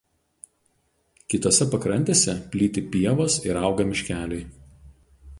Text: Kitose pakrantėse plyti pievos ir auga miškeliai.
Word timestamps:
Kitose 1.33 1.67
pakrantėse 1.75 2.35
plyti 2.55 2.83
pievos 2.95 3.35
ir 3.49 3.59
auga 3.61 3.85
miškeliai. 3.91 4.41